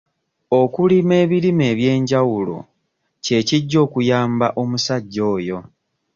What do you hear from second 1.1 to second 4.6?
ebirime eby'enjawulo kye kijja okuyamba